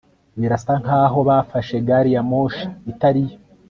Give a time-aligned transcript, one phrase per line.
[0.39, 3.35] Birasa nkaho bafashe gari ya moshi itari yo